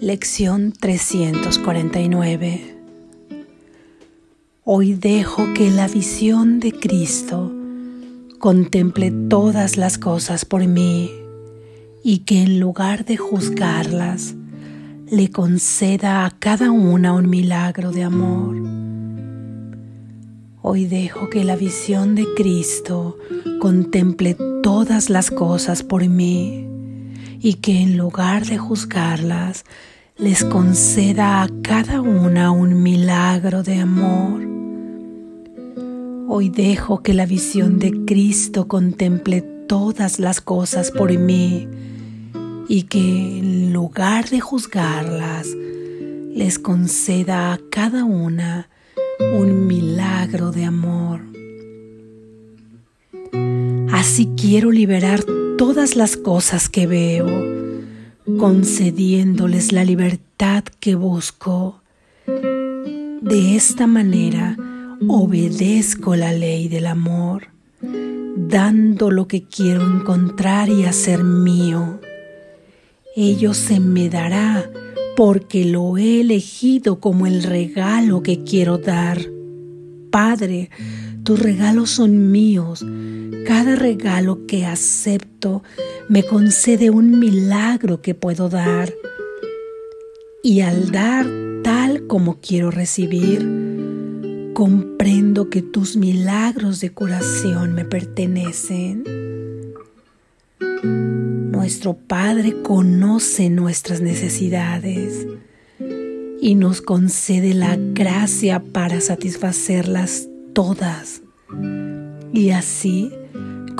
Lección 0.00 0.72
349 0.72 2.76
Hoy 4.64 4.94
dejo 4.94 5.52
que 5.52 5.70
la 5.70 5.88
visión 5.88 6.58
de 6.58 6.72
Cristo 6.72 7.52
contemple 8.38 9.12
todas 9.28 9.76
las 9.76 9.98
cosas 9.98 10.46
por 10.46 10.66
mí 10.66 11.10
y 12.02 12.20
que 12.20 12.40
en 12.40 12.60
lugar 12.60 13.04
de 13.04 13.18
juzgarlas, 13.18 14.34
le 15.10 15.28
conceda 15.28 16.24
a 16.24 16.30
cada 16.30 16.70
una 16.70 17.12
un 17.12 17.28
milagro 17.28 17.92
de 17.92 18.02
amor. 18.02 18.56
Hoy 20.62 20.86
dejo 20.86 21.28
que 21.28 21.44
la 21.44 21.56
visión 21.56 22.14
de 22.14 22.24
Cristo 22.34 23.18
contemple 23.60 24.34
todas 24.62 25.10
las 25.10 25.30
cosas 25.30 25.82
por 25.82 26.08
mí 26.08 26.70
y 27.42 27.54
que 27.54 27.80
en 27.80 27.96
lugar 27.96 28.44
de 28.44 28.58
juzgarlas, 28.58 29.64
les 30.18 30.44
conceda 30.44 31.42
a 31.42 31.48
cada 31.62 32.02
una 32.02 32.50
un 32.50 32.82
milagro 32.82 33.62
de 33.62 33.80
amor. 33.80 34.42
Hoy 36.28 36.50
dejo 36.50 37.02
que 37.02 37.14
la 37.14 37.24
visión 37.24 37.78
de 37.78 38.04
Cristo 38.04 38.68
contemple 38.68 39.40
todas 39.40 40.18
las 40.20 40.42
cosas 40.42 40.90
por 40.90 41.10
mí 41.16 41.66
y 42.68 42.82
que 42.82 43.38
en 43.38 43.72
lugar 43.72 44.28
de 44.28 44.40
juzgarlas, 44.40 45.48
les 46.34 46.58
conceda 46.58 47.52
a 47.52 47.60
cada 47.70 48.04
una 48.04 48.68
un 49.34 49.66
milagro 49.66 50.52
de 50.52 50.64
amor. 50.66 51.22
Así 53.92 54.30
quiero 54.36 54.70
liberar 54.70 55.24
todas 55.60 55.94
las 55.94 56.16
cosas 56.16 56.70
que 56.70 56.86
veo, 56.86 57.26
concediéndoles 58.38 59.72
la 59.72 59.84
libertad 59.84 60.64
que 60.64 60.94
busco. 60.94 61.82
De 63.20 63.56
esta 63.56 63.86
manera 63.86 64.56
obedezco 65.06 66.16
la 66.16 66.32
ley 66.32 66.68
del 66.68 66.86
amor, 66.86 67.48
dando 67.82 69.10
lo 69.10 69.28
que 69.28 69.42
quiero 69.42 69.82
encontrar 69.82 70.70
y 70.70 70.86
hacer 70.86 71.24
mío. 71.24 72.00
Ello 73.14 73.52
se 73.52 73.80
me 73.80 74.08
dará 74.08 74.64
porque 75.14 75.66
lo 75.66 75.98
he 75.98 76.22
elegido 76.22 77.00
como 77.00 77.26
el 77.26 77.42
regalo 77.42 78.22
que 78.22 78.44
quiero 78.44 78.78
dar. 78.78 79.18
Padre, 80.10 80.70
tus 81.30 81.38
regalos 81.38 81.90
son 81.90 82.32
míos 82.32 82.84
cada 83.46 83.76
regalo 83.76 84.46
que 84.48 84.66
acepto 84.66 85.62
me 86.08 86.24
concede 86.24 86.90
un 86.90 87.20
milagro 87.20 88.02
que 88.02 88.16
puedo 88.16 88.48
dar. 88.48 88.92
Y 90.42 90.62
al 90.62 90.90
dar 90.90 91.28
tal 91.62 92.08
como 92.08 92.40
quiero 92.40 92.72
recibir, 92.72 93.46
comprendo 94.54 95.50
que 95.50 95.62
tus 95.62 95.96
milagros 95.96 96.80
de 96.80 96.90
curación 96.90 97.74
me 97.74 97.84
pertenecen. 97.84 99.04
Nuestro 100.82 101.94
Padre 101.94 102.60
conoce 102.62 103.50
nuestras 103.50 104.00
necesidades 104.00 105.28
y 106.40 106.56
nos 106.56 106.82
concede 106.82 107.54
la 107.54 107.76
gracia 107.76 108.60
para 108.60 109.00
satisfacerlas 109.00 110.29
todas. 110.60 111.22
Y 112.34 112.50
así 112.50 113.10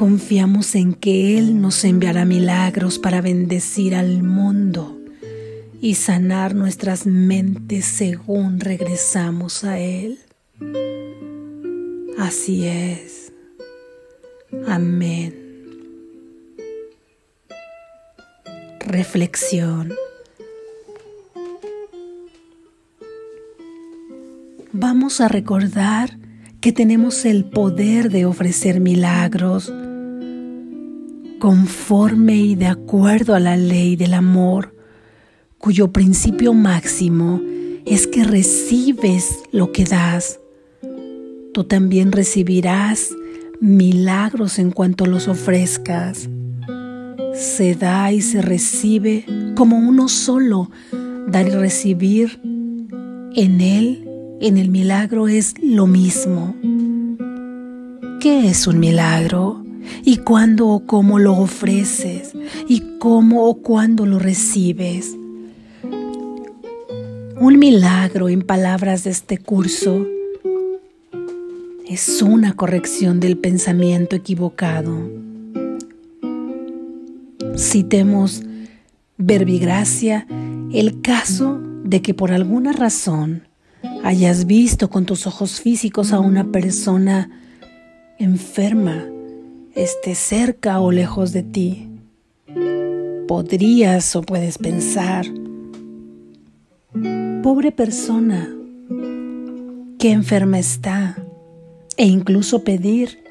Confiamos 0.01 0.77
en 0.77 0.95
que 0.95 1.37
Él 1.37 1.61
nos 1.61 1.85
enviará 1.85 2.25
milagros 2.25 2.99
para 2.99 3.21
bendecir 3.21 3.95
al 3.95 4.23
mundo 4.23 4.99
y 5.79 5.97
sanar 5.97 6.55
nuestras 6.55 7.05
mentes 7.05 7.85
según 7.85 8.61
regresamos 8.61 9.63
a 9.63 9.79
Él. 9.79 10.19
Así 12.19 12.67
es. 12.67 13.31
Amén. 14.67 15.35
Reflexión. 18.87 19.93
Vamos 24.73 25.21
a 25.21 25.29
recordar 25.29 26.20
que 26.61 26.73
tenemos 26.73 27.25
el 27.25 27.45
poder 27.45 28.11
de 28.11 28.27
ofrecer 28.27 28.81
milagros 28.81 29.73
conforme 31.39 32.37
y 32.37 32.55
de 32.55 32.67
acuerdo 32.67 33.35
a 33.35 33.41
la 33.41 33.57
ley 33.57 33.97
del 33.97 34.13
amor, 34.13 34.75
cuyo 35.57 35.91
principio 35.91 36.53
máximo 36.53 37.41
es 37.87 38.07
que 38.07 38.25
recibes 38.25 39.39
lo 39.53 39.73
que 39.73 39.85
das. 39.85 40.39
Tú 41.55 41.65
también 41.65 42.13
recibirás 42.13 43.11
milagros 43.61 44.59
en 44.59 44.71
cuanto 44.71 45.07
los 45.07 45.29
ofrezcas. 45.29 46.29
Se 47.33 47.75
da 47.75 48.13
y 48.13 48.21
se 48.21 48.43
recibe 48.43 49.25
como 49.57 49.79
uno 49.79 50.09
solo. 50.09 50.71
Dar 51.27 51.47
y 51.47 51.51
recibir 51.51 52.41
en 53.35 53.61
él, 53.61 54.10
en 54.41 54.59
el 54.59 54.71
milagro, 54.71 55.29
es 55.29 55.55
lo 55.63 55.87
mismo. 55.87 56.55
¿Qué 58.21 58.49
es 58.49 58.67
un 58.67 58.81
milagro? 58.81 59.65
y 60.05 60.19
cuándo 60.19 60.69
o 60.69 60.87
cómo 60.87 61.19
lo 61.19 61.37
ofreces 61.37 62.33
y 62.69 62.83
cómo 62.99 63.47
o 63.47 63.63
cuándo 63.63 64.07
lo 64.07 64.19
recibes. 64.19 65.17
Un 67.39 67.59
milagro 67.59 68.29
en 68.29 68.43
palabras 68.43 69.05
de 69.05 69.11
este 69.11 69.39
curso 69.39 70.07
es 71.89 72.23
una 72.23 72.55
corrección 72.55 73.19
del 73.19 73.39
pensamiento 73.39 74.15
equivocado. 74.15 75.11
Citemos 77.57 78.43
verbigracia 79.17 80.27
el 80.73 81.01
caso 81.01 81.61
de 81.85 82.03
que 82.03 82.15
por 82.15 82.33
alguna 82.33 82.73
razón 82.73 83.50
hayas 84.03 84.47
visto 84.47 84.91
con 84.91 85.07
tus 85.07 85.27
ojos 85.27 85.61
físicos 85.61 86.13
a 86.13 86.21
una 86.21 86.51
persona 86.51 87.31
enferma 88.19 89.05
esté 89.75 90.15
cerca 90.15 90.81
o 90.81 90.91
lejos 90.91 91.33
de 91.33 91.43
ti. 91.43 91.89
Podrías 93.27 94.17
o 94.17 94.23
puedes 94.23 94.59
pensar, 94.59 95.27
pobre 97.43 97.71
persona, 97.71 98.53
qué 99.99 100.11
enferma 100.11 100.59
está, 100.59 101.17
e 101.97 102.07
incluso 102.07 102.65
pedir, 102.65 103.23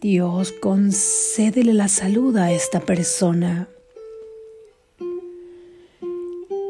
Dios 0.00 0.52
concédele 0.52 1.74
la 1.74 1.88
salud 1.88 2.36
a 2.36 2.52
esta 2.52 2.80
persona. 2.80 3.68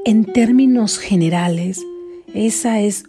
En 0.05 0.25
términos 0.25 0.99
generales, 0.99 1.85
esa 2.37 2.81
es 2.81 3.05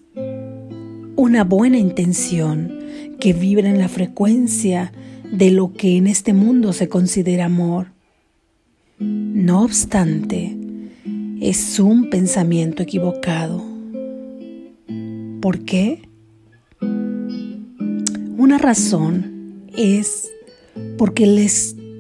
una 1.17 1.43
buena 1.43 1.77
intención 1.77 2.79
que 3.19 3.33
vibra 3.33 3.69
en 3.69 3.77
la 3.77 3.89
frecuencia 3.89 4.93
de 5.29 5.51
lo 5.51 5.73
que 5.73 5.97
en 5.97 6.07
este 6.07 6.33
mundo 6.33 6.71
se 6.71 6.87
considera 6.87 7.45
amor. 7.45 7.87
No 8.99 9.63
obstante, 9.63 10.57
es 11.41 11.77
un 11.79 12.09
pensamiento 12.09 12.83
equivocado. 12.83 13.61
¿Por 15.41 15.59
qué? 15.65 16.07
Una 18.37 18.57
razón 18.57 19.65
es 19.75 20.31
porque 20.97 21.27
le 21.27 21.49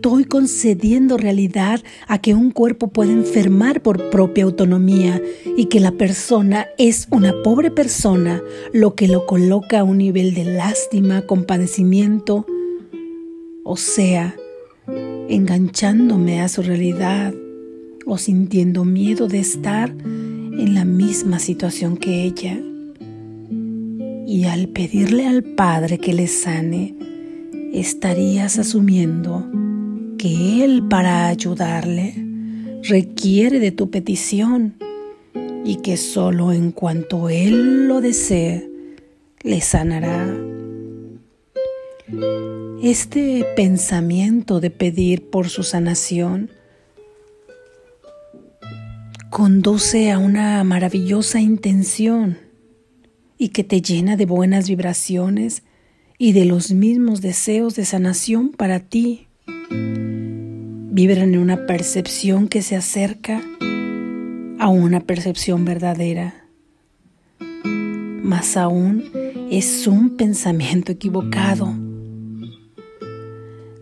estoy 0.07 0.23
concediendo 0.23 1.17
realidad 1.17 1.81
a 2.07 2.21
que 2.21 2.33
un 2.33 2.51
cuerpo 2.51 2.87
puede 2.87 3.11
enfermar 3.11 3.81
por 3.81 4.09
propia 4.09 4.45
autonomía 4.45 5.21
y 5.57 5.65
que 5.65 5.81
la 5.81 5.91
persona 5.91 6.65
es 6.77 7.09
una 7.11 7.33
pobre 7.43 7.71
persona, 7.71 8.41
lo 8.71 8.95
que 8.95 9.09
lo 9.09 9.25
coloca 9.25 9.81
a 9.81 9.83
un 9.83 9.97
nivel 9.97 10.33
de 10.33 10.45
lástima, 10.45 11.23
compadecimiento, 11.23 12.45
o 13.65 13.75
sea, 13.75 14.33
enganchándome 15.27 16.39
a 16.39 16.47
su 16.47 16.61
realidad 16.61 17.33
o 18.05 18.17
sintiendo 18.17 18.85
miedo 18.85 19.27
de 19.27 19.39
estar 19.39 19.89
en 19.89 20.73
la 20.73 20.85
misma 20.85 21.39
situación 21.39 21.97
que 21.97 22.23
ella. 22.23 22.57
Y 24.25 24.45
al 24.45 24.69
pedirle 24.69 25.27
al 25.27 25.43
Padre 25.43 25.97
que 25.97 26.13
le 26.13 26.27
sane, 26.27 26.95
estarías 27.73 28.57
asumiendo 28.57 29.45
que 30.17 30.63
Él 30.63 30.83
para 30.89 31.27
ayudarle 31.27 32.15
requiere 32.83 33.59
de 33.59 33.71
tu 33.71 33.89
petición 33.89 34.75
y 35.63 35.77
que 35.77 35.97
solo 35.97 36.51
en 36.53 36.71
cuanto 36.71 37.29
Él 37.29 37.87
lo 37.87 38.01
desee, 38.01 38.69
le 39.43 39.61
sanará. 39.61 40.35
Este 42.81 43.45
pensamiento 43.55 44.59
de 44.59 44.69
pedir 44.69 45.29
por 45.29 45.49
su 45.49 45.63
sanación 45.63 46.49
conduce 49.29 50.11
a 50.11 50.19
una 50.19 50.63
maravillosa 50.63 51.41
intención 51.41 52.37
y 53.37 53.49
que 53.49 53.63
te 53.63 53.81
llena 53.81 54.15
de 54.15 54.25
buenas 54.25 54.69
vibraciones 54.69 55.63
y 56.17 56.33
de 56.33 56.45
los 56.45 56.71
mismos 56.71 57.21
deseos 57.21 57.75
de 57.75 57.85
sanación 57.85 58.49
para 58.49 58.79
ti. 58.79 59.26
Vibran 59.69 61.33
en 61.33 61.39
una 61.39 61.65
percepción 61.65 62.47
que 62.47 62.61
se 62.61 62.75
acerca 62.75 63.41
a 64.59 64.69
una 64.69 65.01
percepción 65.01 65.65
verdadera. 65.65 66.45
Más 68.23 68.57
aún 68.57 69.03
es 69.51 69.87
un 69.87 70.17
pensamiento 70.17 70.91
equivocado. 70.91 71.73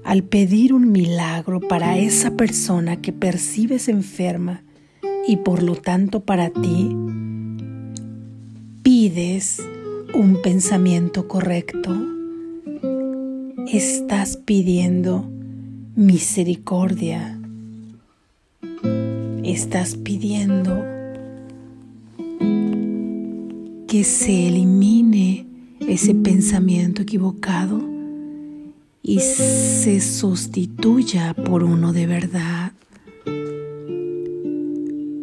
Al 0.04 0.24
pedir 0.24 0.74
un 0.74 0.92
milagro 0.92 1.62
para 1.62 1.98
esa 1.98 2.36
persona 2.38 3.02
que 3.02 3.12
percibes 3.12 3.88
enferma 3.88 4.64
y 5.28 5.38
por 5.38 5.64
lo 5.64 5.76
tanto 5.76 6.24
para 6.24 6.50
ti, 6.50 6.96
pides 8.84 9.62
un 10.14 10.42
pensamiento 10.44 11.28
correcto. 11.28 11.96
Estás 13.68 14.38
pidiendo 14.38 15.35
misericordia. 15.96 17.40
Estás 19.44 19.96
pidiendo 19.96 20.84
que 23.88 24.04
se 24.04 24.50
elimine 24.50 25.46
ese 25.80 26.14
pensamiento 26.14 27.04
equivocado 27.04 27.82
y 29.02 29.20
se 29.20 30.02
sustituya 30.02 31.34
por 31.34 31.64
uno 31.64 31.94
de 31.94 32.08
verdad. 32.08 32.74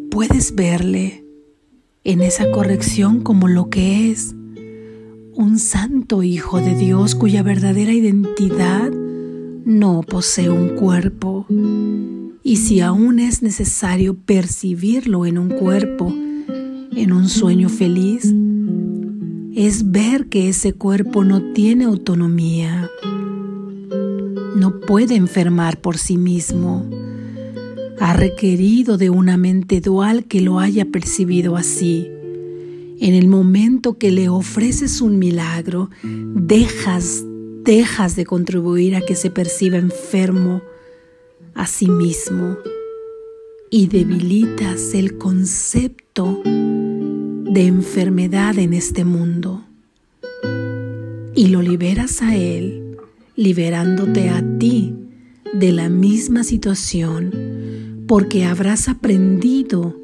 Puedes 0.09 0.55
verle 0.55 1.23
en 2.03 2.21
esa 2.21 2.51
corrección 2.51 3.21
como 3.21 3.47
lo 3.47 3.69
que 3.69 4.09
es, 4.09 4.33
un 5.35 5.59
santo 5.59 6.23
hijo 6.23 6.59
de 6.59 6.75
Dios 6.75 7.13
cuya 7.13 7.43
verdadera 7.43 7.91
identidad 7.91 8.91
no 9.65 10.01
posee 10.01 10.49
un 10.49 10.69
cuerpo. 10.69 11.45
Y 12.43 12.57
si 12.57 12.81
aún 12.81 13.19
es 13.19 13.41
necesario 13.41 14.15
percibirlo 14.15 15.25
en 15.25 15.37
un 15.37 15.49
cuerpo, 15.49 16.13
en 16.95 17.11
un 17.11 17.29
sueño 17.29 17.69
feliz, 17.69 18.33
es 19.55 19.91
ver 19.91 20.27
que 20.27 20.49
ese 20.49 20.73
cuerpo 20.73 21.23
no 21.23 21.53
tiene 21.53 21.85
autonomía, 21.85 22.89
no 24.55 24.79
puede 24.81 25.15
enfermar 25.15 25.79
por 25.79 25.97
sí 25.97 26.17
mismo, 26.17 26.89
ha 27.99 28.13
requerido 28.13 28.97
de 28.97 29.09
una 29.09 29.37
mente 29.37 29.79
dual 29.79 30.25
que 30.25 30.41
lo 30.41 30.59
haya 30.59 30.85
percibido 30.85 31.55
así. 31.55 32.09
En 32.99 33.13
el 33.13 33.27
momento 33.27 33.97
que 33.97 34.11
le 34.11 34.29
ofreces 34.29 35.01
un 35.01 35.19
milagro, 35.19 35.89
dejas, 36.03 37.23
dejas 37.63 38.15
de 38.15 38.25
contribuir 38.25 38.95
a 38.95 39.01
que 39.01 39.15
se 39.15 39.29
perciba 39.29 39.77
enfermo 39.77 40.61
a 41.55 41.65
sí 41.67 41.87
mismo 41.87 42.57
y 43.69 43.87
debilitas 43.87 44.93
el 44.93 45.17
concepto 45.17 46.41
de 46.43 47.67
enfermedad 47.67 48.57
en 48.59 48.73
este 48.73 49.05
mundo 49.05 49.63
y 51.35 51.47
lo 51.47 51.61
liberas 51.61 52.21
a 52.21 52.35
él, 52.35 52.97
liberándote 53.35 54.29
a 54.29 54.43
ti 54.59 54.95
de 55.53 55.71
la 55.71 55.89
misma 55.89 56.43
situación 56.43 58.03
porque 58.07 58.45
habrás 58.45 58.89
aprendido 58.89 59.95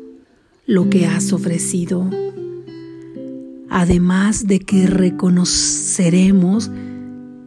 lo 0.65 0.89
que 0.89 1.05
has 1.05 1.33
ofrecido. 1.33 2.09
Además 3.69 4.47
de 4.47 4.59
que 4.59 4.87
reconoceremos 4.87 6.71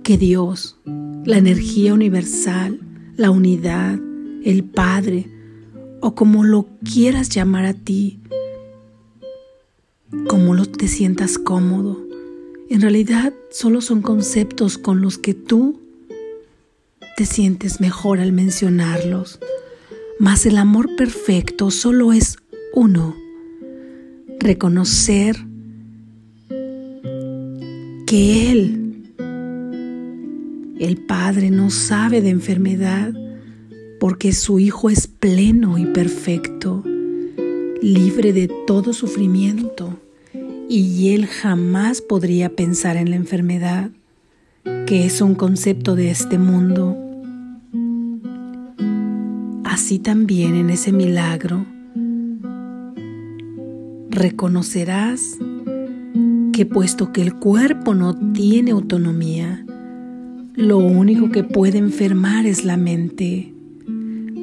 que 0.03 0.19
Dios, 0.19 0.77
la 1.25 1.39
energía 1.39 1.95
universal, 1.95 2.81
la 3.17 3.31
unidad, 3.31 3.99
el 4.45 4.65
Padre, 4.65 5.29
o 6.01 6.15
como 6.15 6.45
lo 6.45 6.69
quieras 6.85 7.29
llamar 7.29 7.65
a 7.65 7.75
ti, 7.75 8.21
como 10.29 10.55
lo 10.55 10.67
te 10.67 10.89
sientas 10.89 11.39
cómodo, 11.39 12.01
en 12.69 12.81
realidad 12.81 13.33
solo 13.51 13.81
son 13.81 14.03
conceptos 14.03 14.79
con 14.79 15.01
los 15.01 15.19
que 15.19 15.35
tú 15.35 15.81
te 17.17 17.27
sientes 17.27 17.81
mejor 17.81 18.19
al 18.19 18.33
mencionarlos. 18.33 19.39
Mas 20.19 20.47
el 20.47 20.57
amor 20.57 20.97
perfecto 20.97 21.71
solo 21.71 22.13
es 22.13 22.37
uno. 22.75 23.15
Reconocer 24.41 25.37
que 28.07 28.51
Él, 28.51 28.82
el 30.79 30.99
Padre, 30.99 31.51
no 31.51 31.71
sabe 31.71 32.21
de 32.21 32.31
enfermedad 32.31 33.13
porque 34.01 34.33
su 34.33 34.59
Hijo 34.59 34.91
es 34.91 35.07
pleno 35.07 35.79
y 35.79 35.87
perfecto, 35.87 36.83
libre 37.81 38.33
de 38.33 38.49
todo 38.67 38.93
sufrimiento 38.93 39.99
y 40.69 41.11
Él 41.11 41.27
jamás 41.27 42.01
podría 42.01 42.57
pensar 42.57 42.97
en 42.97 43.11
la 43.11 43.17
enfermedad, 43.17 43.91
que 44.87 45.05
es 45.05 45.21
un 45.21 45.35
concepto 45.35 45.95
de 45.97 46.11
este 46.11 46.39
mundo. 46.39 46.97
Así 49.65 49.99
también 49.99 50.55
en 50.55 50.71
ese 50.71 50.93
milagro 50.93 51.67
reconocerás 54.09 55.39
que 56.53 56.67
puesto 56.67 57.13
que 57.13 57.23
el 57.23 57.35
cuerpo 57.35 57.95
no 57.95 58.33
tiene 58.33 58.71
autonomía, 58.71 59.65
lo 60.55 60.79
único 60.79 61.31
que 61.31 61.45
puede 61.45 61.79
enfermar 61.79 62.47
es 62.47 62.65
la 62.65 62.77
mente. 62.77 63.53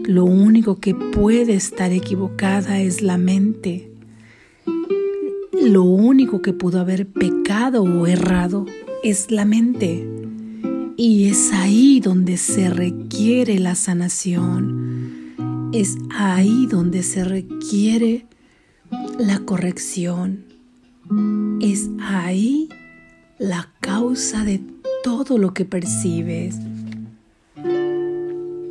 Lo 0.05 0.25
único 0.25 0.79
que 0.79 0.95
puede 0.95 1.53
estar 1.53 1.91
equivocada 1.91 2.81
es 2.81 3.01
la 3.01 3.17
mente. 3.17 3.91
Lo 5.61 5.83
único 5.83 6.41
que 6.41 6.53
pudo 6.53 6.79
haber 6.79 7.07
pecado 7.07 7.83
o 7.83 8.07
errado 8.07 8.65
es 9.03 9.29
la 9.31 9.45
mente. 9.45 10.07
Y 10.97 11.29
es 11.29 11.53
ahí 11.53 11.99
donde 11.99 12.37
se 12.37 12.69
requiere 12.69 13.59
la 13.59 13.75
sanación 13.75 15.19
es 15.71 15.97
ahí 16.09 16.65
donde 16.65 17.03
se 17.03 17.23
requiere 17.23 18.25
la 19.19 19.39
corrección. 19.39 20.45
Es 21.61 21.89
ahí 22.01 22.69
la 23.39 23.73
causa 23.79 24.43
de 24.43 24.61
todo 25.03 25.37
lo 25.37 25.53
que 25.53 25.65
percibes. 25.65 26.57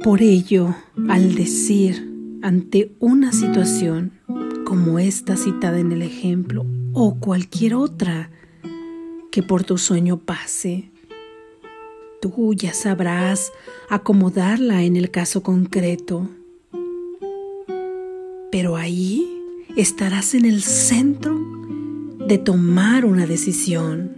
Por 0.05 0.23
ello, 0.23 0.77
al 1.09 1.35
decir 1.35 2.09
ante 2.43 2.93
una 3.01 3.33
situación 3.33 4.13
como 4.65 5.01
esta 5.01 5.37
citada 5.37 5.81
en 5.81 5.91
el 5.91 6.03
ejemplo 6.03 6.65
o 6.93 7.19
cualquier 7.19 7.75
otra 7.75 8.31
que 9.33 9.43
por 9.43 9.65
tu 9.65 9.77
sueño 9.77 10.19
pase, 10.19 10.91
tú 12.23 12.55
ya 12.55 12.73
sabrás 12.73 13.51
acomodarla 13.89 14.85
en 14.85 14.95
el 14.97 15.11
caso 15.11 15.43
concreto 15.43 16.29
pero 18.51 18.77
ahí 18.77 19.43
estarás 19.77 20.35
en 20.35 20.45
el 20.45 20.63
centro 20.63 21.39
de 22.27 22.39
tomar 22.39 23.05
una 23.05 23.27
decisión. 23.27 24.17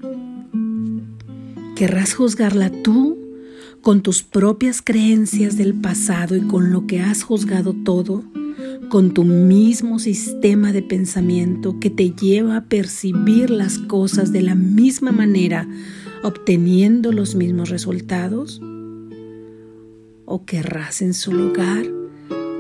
Querrás 1.81 2.13
juzgarla 2.13 2.69
tú 2.69 3.17
con 3.81 4.03
tus 4.03 4.23
propias 4.23 4.83
creencias 4.83 5.57
del 5.57 5.73
pasado 5.73 6.37
y 6.37 6.43
con 6.43 6.73
lo 6.73 6.87
que 6.87 7.01
has 7.01 7.23
juzgado 7.23 7.73
todo, 7.73 8.23
con 8.91 9.15
tu 9.15 9.25
mismo 9.25 9.99
sistema 9.99 10.73
de 10.75 10.83
pensamiento 10.83 11.81
que 11.81 11.89
te 11.89 12.11
lleva 12.11 12.59
a 12.59 12.65
percibir 12.67 13.49
las 13.49 13.79
cosas 13.79 14.31
de 14.31 14.43
la 14.43 14.55
misma 14.55 15.11
manera, 15.11 15.67
obteniendo 16.23 17.13
los 17.13 17.35
mismos 17.35 17.71
resultados? 17.71 18.61
¿O 20.27 20.45
querrás 20.45 21.01
en 21.01 21.15
su 21.15 21.33
lugar 21.33 21.87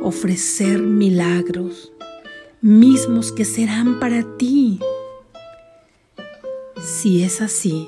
ofrecer 0.01 0.81
milagros, 0.81 1.93
mismos 2.63 3.33
que 3.33 3.45
serán 3.45 4.01
para 4.01 4.25
ti. 4.39 4.81
Si 6.83 7.23
es 7.23 7.43
así, 7.43 7.87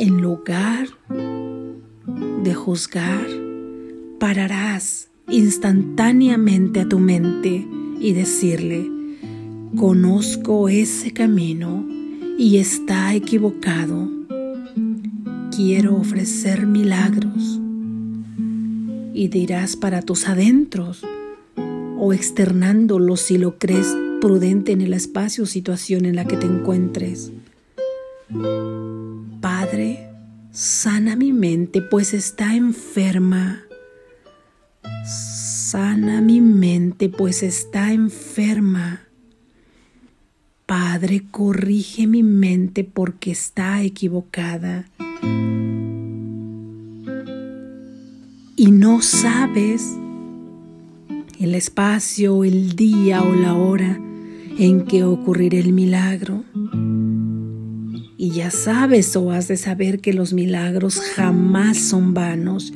en 0.00 0.22
lugar 0.22 0.88
de 2.42 2.54
juzgar, 2.54 3.26
pararás 4.18 5.10
instantáneamente 5.28 6.80
a 6.80 6.88
tu 6.88 6.98
mente 6.98 7.66
y 8.00 8.14
decirle, 8.14 8.90
conozco 9.76 10.70
ese 10.70 11.12
camino 11.12 11.86
y 12.38 12.56
está 12.56 13.14
equivocado. 13.14 14.08
Quiero 15.54 15.96
ofrecer 15.96 16.66
milagros 16.66 17.60
y 19.12 19.28
dirás 19.28 19.76
para 19.76 20.00
tus 20.00 20.28
adentros, 20.28 21.04
o 21.98 22.14
externándolo 22.14 23.18
si 23.18 23.36
lo 23.36 23.58
crees 23.58 23.94
prudente 24.22 24.72
en 24.72 24.80
el 24.80 24.94
espacio 24.94 25.44
o 25.44 25.46
situación 25.46 26.06
en 26.06 26.16
la 26.16 26.24
que 26.24 26.38
te 26.38 26.46
encuentres. 26.46 27.32
Padre, 29.40 30.06
sana 30.50 31.16
mi 31.16 31.32
mente 31.32 31.80
pues 31.80 32.12
está 32.12 32.54
enferma. 32.54 33.62
Sana 35.06 36.20
mi 36.20 36.42
mente 36.42 37.08
pues 37.08 37.42
está 37.42 37.90
enferma. 37.90 39.00
Padre, 40.66 41.22
corrige 41.30 42.06
mi 42.06 42.22
mente 42.22 42.84
porque 42.84 43.30
está 43.30 43.82
equivocada. 43.82 44.84
Y 48.56 48.70
no 48.72 49.00
sabes 49.00 49.96
el 51.38 51.54
espacio, 51.54 52.44
el 52.44 52.76
día 52.76 53.22
o 53.22 53.34
la 53.34 53.54
hora 53.54 53.98
en 54.58 54.84
que 54.84 55.04
ocurrirá 55.04 55.58
el 55.58 55.72
milagro. 55.72 56.44
Y 58.22 58.32
ya 58.32 58.50
sabes 58.50 59.16
o 59.16 59.32
has 59.32 59.48
de 59.48 59.56
saber 59.56 60.00
que 60.00 60.12
los 60.12 60.34
milagros 60.34 61.00
jamás 61.00 61.78
son 61.78 62.12
vanos, 62.12 62.70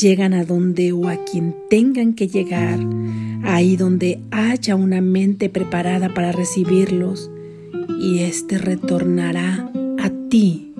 llegan 0.00 0.32
a 0.32 0.44
donde 0.44 0.92
o 0.92 1.08
a 1.08 1.24
quien 1.24 1.56
tengan 1.68 2.14
que 2.14 2.28
llegar 2.28 2.78
ahí 3.42 3.76
donde 3.76 4.20
haya 4.30 4.76
una 4.76 5.00
mente 5.00 5.48
preparada 5.48 6.14
para 6.14 6.30
recibirlos, 6.30 7.32
y 8.00 8.20
éste 8.20 8.58
retornará 8.58 9.72
a 9.98 10.10
ti. 10.28 10.72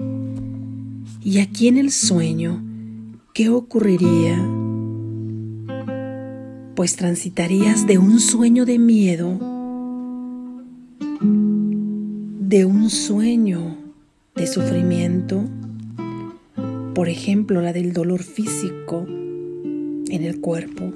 Y 1.24 1.40
aquí 1.40 1.66
en 1.66 1.76
el 1.76 1.90
sueño, 1.90 2.62
¿qué 3.34 3.48
ocurriría? 3.48 4.38
Pues 6.76 6.94
transitarías 6.94 7.88
de 7.88 7.98
un 7.98 8.20
sueño 8.20 8.66
de 8.66 8.78
miedo, 8.78 9.36
de 12.38 12.64
un 12.64 12.88
sueño 12.88 13.85
de 14.36 14.46
sufrimiento, 14.46 15.44
por 16.94 17.08
ejemplo 17.08 17.62
la 17.62 17.72
del 17.72 17.94
dolor 17.94 18.22
físico 18.22 19.06
en 19.08 20.22
el 20.22 20.40
cuerpo, 20.40 20.92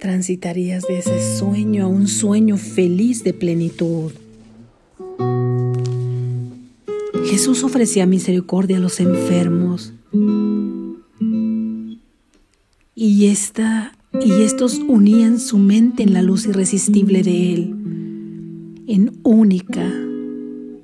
transitarías 0.00 0.84
de 0.88 0.98
ese 0.98 1.38
sueño 1.38 1.84
a 1.84 1.88
un 1.88 2.08
sueño 2.08 2.56
feliz 2.56 3.22
de 3.22 3.32
plenitud. 3.32 4.12
Jesús 7.26 7.62
ofrecía 7.62 8.06
misericordia 8.06 8.78
a 8.78 8.80
los 8.80 8.98
enfermos 8.98 9.92
y, 12.94 13.26
esta, 13.26 13.96
y 14.24 14.42
estos 14.42 14.80
unían 14.88 15.38
su 15.38 15.58
mente 15.58 16.02
en 16.02 16.12
la 16.12 16.22
luz 16.22 16.46
irresistible 16.46 17.22
de 17.22 17.54
Él, 17.54 17.74
en 18.88 19.20
única 19.22 20.07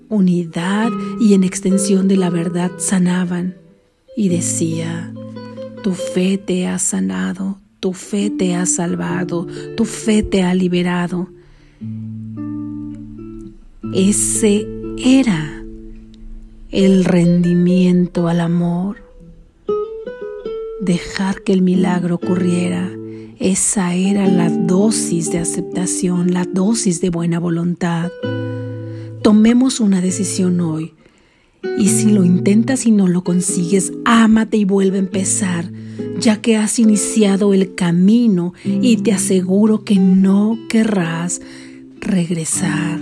unidad 0.08 0.90
y 1.20 1.34
en 1.34 1.44
extensión 1.44 2.08
de 2.08 2.16
la 2.16 2.30
verdad 2.30 2.72
sanaban 2.78 3.56
y 4.16 4.28
decía, 4.28 5.12
tu 5.82 5.92
fe 5.92 6.38
te 6.38 6.66
ha 6.66 6.78
sanado, 6.78 7.58
tu 7.80 7.92
fe 7.92 8.30
te 8.30 8.54
ha 8.54 8.66
salvado, 8.66 9.46
tu 9.76 9.84
fe 9.84 10.22
te 10.22 10.42
ha 10.42 10.54
liberado. 10.54 11.28
Ese 13.92 14.66
era 14.96 15.62
el 16.70 17.04
rendimiento 17.04 18.28
al 18.28 18.40
amor. 18.40 18.96
Dejar 20.80 21.42
que 21.42 21.52
el 21.52 21.62
milagro 21.62 22.16
ocurriera, 22.16 22.90
esa 23.38 23.94
era 23.94 24.26
la 24.26 24.48
dosis 24.48 25.30
de 25.30 25.38
aceptación, 25.38 26.32
la 26.32 26.44
dosis 26.44 27.00
de 27.00 27.10
buena 27.10 27.38
voluntad. 27.38 28.10
Tomemos 29.24 29.80
una 29.80 30.00
decisión 30.00 30.60
hoy. 30.60 30.92
Y 31.78 31.88
si 31.88 32.10
lo 32.10 32.24
intentas 32.24 32.84
y 32.84 32.90
no 32.90 33.08
lo 33.08 33.24
consigues, 33.24 33.90
ámate 34.04 34.58
y 34.58 34.66
vuelve 34.66 34.98
a 34.98 35.00
empezar 35.00 35.72
ya 36.20 36.40
que 36.40 36.56
has 36.56 36.78
iniciado 36.78 37.54
el 37.54 37.74
camino 37.74 38.54
y 38.64 38.98
te 38.98 39.12
aseguro 39.12 39.84
que 39.84 39.96
no 39.96 40.58
querrás 40.68 41.40
regresar. 42.00 43.00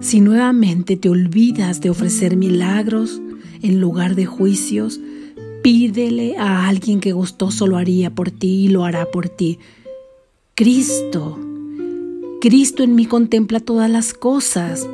Si 0.00 0.20
nuevamente 0.20 0.96
te 0.96 1.08
olvidas 1.08 1.80
de 1.80 1.90
ofrecer 1.90 2.36
milagros 2.36 3.20
en 3.62 3.80
lugar 3.80 4.14
de 4.14 4.26
juicios, 4.26 5.00
pídele 5.62 6.36
a 6.38 6.66
alguien 6.66 7.00
que 7.00 7.12
gustoso 7.12 7.66
lo 7.66 7.76
haría 7.76 8.14
por 8.14 8.30
ti 8.30 8.64
y 8.64 8.68
lo 8.68 8.84
hará 8.84 9.10
por 9.10 9.28
ti. 9.28 9.58
Cristo, 10.54 11.38
Cristo 12.48 12.84
en 12.84 12.94
mí 12.94 13.06
contempla 13.06 13.58
todas 13.58 13.90
las 13.90 14.14
cosas 14.14 14.88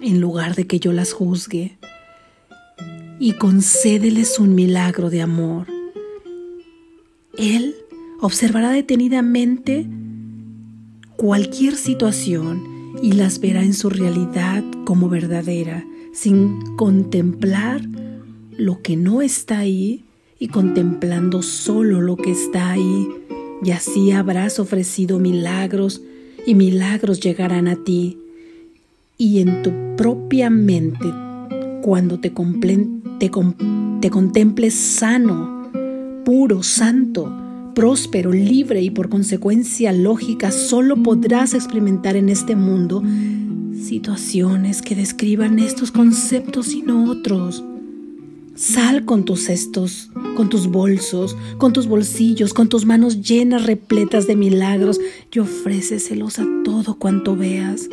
en 0.00 0.18
lugar 0.22 0.54
de 0.54 0.66
que 0.66 0.80
yo 0.80 0.94
las 0.94 1.12
juzgue 1.12 1.76
y 3.18 3.32
concédeles 3.32 4.38
un 4.38 4.54
milagro 4.54 5.10
de 5.10 5.20
amor. 5.20 5.66
Él 7.36 7.74
observará 8.22 8.70
detenidamente 8.70 9.86
cualquier 11.18 11.76
situación 11.76 12.94
y 13.02 13.12
las 13.12 13.40
verá 13.40 13.62
en 13.62 13.74
su 13.74 13.90
realidad 13.90 14.64
como 14.86 15.10
verdadera, 15.10 15.84
sin 16.14 16.76
contemplar 16.76 17.82
lo 18.56 18.80
que 18.80 18.96
no 18.96 19.20
está 19.20 19.58
ahí 19.58 20.06
y 20.38 20.48
contemplando 20.48 21.42
solo 21.42 22.00
lo 22.00 22.16
que 22.16 22.30
está 22.30 22.70
ahí. 22.70 23.06
Y 23.62 23.72
así 23.72 24.12
habrás 24.12 24.58
ofrecido 24.58 25.18
milagros 25.18 26.00
y 26.46 26.54
milagros 26.54 27.20
llegarán 27.20 27.68
a 27.68 27.76
ti. 27.76 28.18
Y 29.16 29.40
en 29.40 29.62
tu 29.62 29.70
propia 29.96 30.50
mente, 30.50 31.06
cuando 31.82 32.18
te, 32.20 32.32
te, 33.18 33.30
contemples 34.10 34.74
sano, 34.74 35.70
puro, 36.24 36.62
santo, 36.62 37.32
próspero, 37.74 38.32
libre 38.32 38.82
y 38.82 38.90
por 38.90 39.08
consecuencia 39.08 39.92
lógica, 39.92 40.50
solo 40.50 41.02
podrás 41.02 41.54
experimentar 41.54 42.16
en 42.16 42.28
este 42.28 42.56
mundo 42.56 43.02
situaciones 43.80 44.82
que 44.82 44.94
describan 44.94 45.58
estos 45.58 45.92
conceptos 45.92 46.74
y 46.74 46.82
no 46.82 47.10
otros. 47.10 47.62
Sal 48.56 49.04
con 49.04 49.24
tus 49.24 49.46
cestos, 49.46 50.10
con 50.36 50.48
tus 50.48 50.68
bolsos, 50.68 51.36
con 51.58 51.72
tus 51.72 51.88
bolsillos, 51.88 52.54
con 52.54 52.68
tus 52.68 52.86
manos 52.86 53.20
llenas 53.20 53.66
repletas 53.66 54.28
de 54.28 54.36
milagros 54.36 55.00
y 55.32 55.40
ofréceselos 55.40 56.38
a 56.38 56.46
todo 56.64 56.94
cuanto 56.94 57.34
veas. 57.34 57.88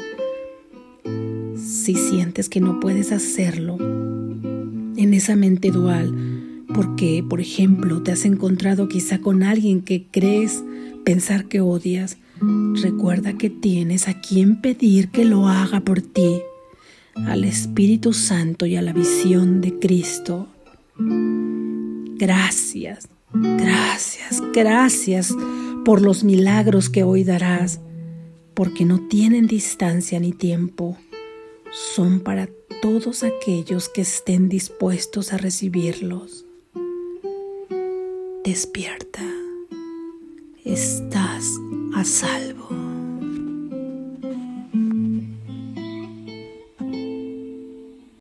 Si 1.56 1.96
sientes 1.96 2.48
que 2.48 2.60
no 2.60 2.80
puedes 2.80 3.12
hacerlo, 3.12 3.78
en 3.80 5.14
esa 5.16 5.36
mente 5.36 5.72
dual, 5.72 6.14
porque, 6.76 7.26
por 7.28 7.42
ejemplo, 7.42 8.04
te 8.04 8.12
has 8.12 8.24
encontrado 8.26 8.88
quizá 8.88 9.20
con 9.20 9.42
alguien 9.42 9.82
que 9.82 10.06
crees 10.12 10.64
pensar 11.04 11.46
que 11.46 11.60
odias, 11.60 12.18
recuerda 12.82 13.34
que 13.34 13.50
tienes 13.50 14.08
a 14.08 14.22
quien 14.22 14.62
pedir 14.62 15.10
que 15.10 15.26
lo 15.26 15.48
haga 15.48 15.82
por 15.82 16.02
ti, 16.02 16.40
al 17.16 17.46
Espíritu 17.46 18.14
Santo 18.14 18.66
y 18.66 18.76
a 18.76 18.82
la 18.82 18.94
visión 18.94 19.60
de 19.62 19.80
Cristo. 19.80 20.48
Gracias, 22.18 23.10
gracias, 23.34 24.42
gracias 24.54 25.34
por 25.84 26.02
los 26.02 26.24
milagros 26.24 26.90
que 26.90 27.04
hoy 27.04 27.24
darás, 27.24 27.80
porque 28.54 28.86
no 28.86 29.08
tienen 29.08 29.48
distancia 29.48 30.20
ni 30.20 30.32
tiempo, 30.32 30.98
son 31.72 32.20
para 32.20 32.48
todos 32.82 33.24
aquellos 33.24 33.90
que 33.90 34.02
estén 34.02 34.50
dispuestos 34.50 35.34
a 35.34 35.38
recibirlos. 35.38 36.46
Despierta, 38.44 39.24
estás 40.64 41.46
a 41.96 42.04
salvo. 42.04 42.81